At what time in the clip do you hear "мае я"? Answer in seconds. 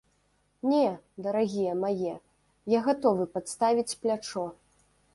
1.83-2.83